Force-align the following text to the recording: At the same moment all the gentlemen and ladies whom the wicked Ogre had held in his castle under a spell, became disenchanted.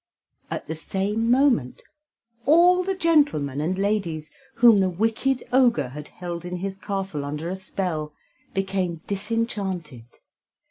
At 0.49 0.65
the 0.67 0.73
same 0.73 1.29
moment 1.29 1.83
all 2.47 2.83
the 2.83 2.95
gentlemen 2.95 3.61
and 3.61 3.77
ladies 3.77 4.31
whom 4.55 4.79
the 4.79 4.89
wicked 4.89 5.43
Ogre 5.53 5.89
had 5.89 6.07
held 6.07 6.43
in 6.43 6.55
his 6.57 6.75
castle 6.75 7.23
under 7.23 7.49
a 7.51 7.55
spell, 7.55 8.11
became 8.55 9.01
disenchanted. 9.05 10.05